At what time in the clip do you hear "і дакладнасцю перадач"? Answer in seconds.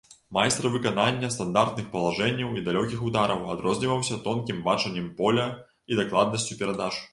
5.91-6.93